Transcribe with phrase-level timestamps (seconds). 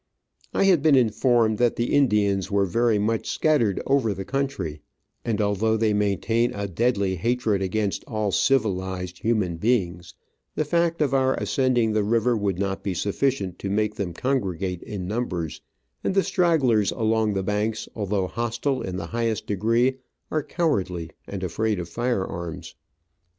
[0.51, 4.81] I had been informed that the Indians were very much scattered over the country,
[5.23, 10.15] and although they maintain a deadly hatred against all civilised human beings,
[10.55, 14.41] the fact of our ascending the river would not be sufficient to make them con
[14.41, 15.61] gregate in numbers,
[16.03, 19.97] and the stragglers along the banks, although hostile in the highest degree,
[20.31, 22.73] are cowardly and afraid of fire arms.